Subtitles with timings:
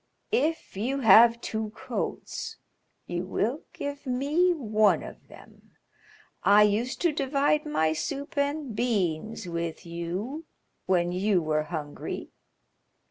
[0.33, 2.57] If you have two coats
[3.05, 5.73] you will give me one of them.
[6.43, 10.45] I used to divide my soup and beans with you
[10.87, 12.31] when you were hungry."